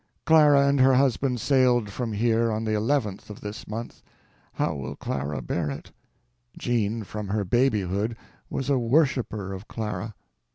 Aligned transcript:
Clara 0.25 0.67
and 0.67 0.79
her 0.79 0.95
husband 0.95 1.39
sailed 1.39 1.91
from 1.91 2.11
here 2.11 2.51
on 2.51 2.63
the 2.63 2.71
11th 2.71 3.29
of 3.29 3.39
this 3.41 3.67
month. 3.67 4.01
How 4.53 4.73
will 4.73 4.95
Clara 4.95 5.43
bear 5.43 5.69
it? 5.69 5.91
Jean, 6.57 7.03
from 7.03 7.27
her 7.27 7.45
babyhood, 7.45 8.17
was 8.49 8.71
a 8.71 8.79
worshiper 8.79 9.53
of 9.53 9.67
Clara. 9.67 10.15